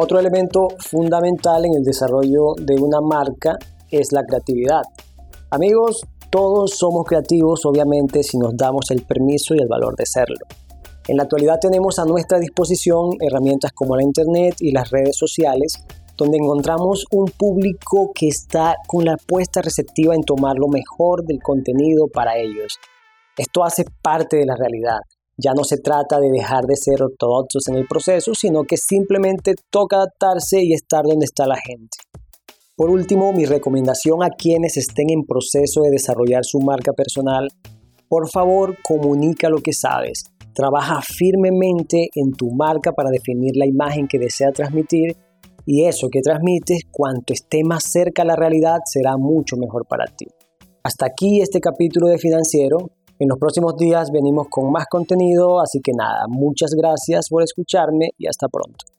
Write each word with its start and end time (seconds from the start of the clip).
Otro 0.00 0.20
elemento 0.20 0.68
fundamental 0.78 1.64
en 1.64 1.74
el 1.74 1.82
desarrollo 1.82 2.54
de 2.56 2.76
una 2.80 3.00
marca 3.00 3.58
es 3.90 4.12
la 4.12 4.24
creatividad. 4.24 4.82
Amigos, 5.50 6.06
todos 6.30 6.78
somos 6.78 7.04
creativos 7.04 7.66
obviamente 7.66 8.22
si 8.22 8.38
nos 8.38 8.56
damos 8.56 8.92
el 8.92 9.02
permiso 9.02 9.56
y 9.56 9.58
el 9.58 9.66
valor 9.66 9.96
de 9.96 10.06
serlo. 10.06 10.36
En 11.08 11.16
la 11.16 11.24
actualidad 11.24 11.58
tenemos 11.60 11.98
a 11.98 12.04
nuestra 12.04 12.38
disposición 12.38 13.16
herramientas 13.18 13.72
como 13.72 13.96
la 13.96 14.04
Internet 14.04 14.58
y 14.60 14.70
las 14.70 14.88
redes 14.88 15.16
sociales, 15.16 15.84
donde 16.16 16.36
encontramos 16.36 17.04
un 17.10 17.24
público 17.36 18.12
que 18.14 18.28
está 18.28 18.76
con 18.86 19.04
la 19.04 19.14
apuesta 19.14 19.62
receptiva 19.62 20.14
en 20.14 20.22
tomar 20.22 20.58
lo 20.58 20.68
mejor 20.68 21.24
del 21.24 21.42
contenido 21.42 22.06
para 22.06 22.38
ellos. 22.38 22.78
Esto 23.36 23.64
hace 23.64 23.84
parte 24.00 24.36
de 24.36 24.46
la 24.46 24.54
realidad. 24.54 25.00
Ya 25.40 25.52
no 25.54 25.62
se 25.62 25.78
trata 25.78 26.18
de 26.18 26.30
dejar 26.30 26.64
de 26.64 26.74
ser 26.74 27.00
ortodoxos 27.00 27.68
en 27.68 27.76
el 27.76 27.86
proceso, 27.86 28.34
sino 28.34 28.64
que 28.64 28.76
simplemente 28.76 29.54
toca 29.70 29.96
adaptarse 29.96 30.62
y 30.64 30.72
estar 30.72 31.04
donde 31.04 31.26
está 31.26 31.46
la 31.46 31.56
gente. 31.56 31.98
Por 32.76 32.90
último, 32.90 33.32
mi 33.32 33.44
recomendación 33.44 34.22
a 34.24 34.30
quienes 34.30 34.76
estén 34.76 35.10
en 35.10 35.24
proceso 35.24 35.82
de 35.82 35.90
desarrollar 35.90 36.44
su 36.44 36.58
marca 36.60 36.92
personal, 36.92 37.48
por 38.08 38.28
favor 38.28 38.76
comunica 38.82 39.48
lo 39.48 39.58
que 39.58 39.72
sabes. 39.72 40.24
Trabaja 40.54 41.00
firmemente 41.02 42.08
en 42.14 42.32
tu 42.32 42.50
marca 42.50 42.92
para 42.92 43.10
definir 43.10 43.56
la 43.56 43.66
imagen 43.66 44.08
que 44.08 44.18
desea 44.18 44.50
transmitir 44.50 45.16
y 45.66 45.84
eso 45.84 46.08
que 46.10 46.20
transmites, 46.20 46.82
cuanto 46.90 47.32
esté 47.32 47.62
más 47.62 47.84
cerca 47.84 48.22
a 48.22 48.24
la 48.24 48.34
realidad, 48.34 48.78
será 48.86 49.16
mucho 49.16 49.56
mejor 49.56 49.86
para 49.86 50.06
ti. 50.06 50.26
Hasta 50.82 51.06
aquí 51.06 51.42
este 51.42 51.60
capítulo 51.60 52.08
de 52.08 52.18
Financiero. 52.18 52.90
En 53.20 53.28
los 53.28 53.38
próximos 53.38 53.76
días 53.76 54.10
venimos 54.12 54.46
con 54.48 54.70
más 54.70 54.86
contenido, 54.88 55.60
así 55.60 55.80
que 55.80 55.92
nada, 55.92 56.26
muchas 56.28 56.70
gracias 56.74 57.28
por 57.28 57.42
escucharme 57.42 58.10
y 58.16 58.28
hasta 58.28 58.48
pronto. 58.48 58.97